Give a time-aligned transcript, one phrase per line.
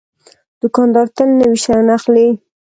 [0.61, 2.27] دوکاندار تل نوي شیان اخلي.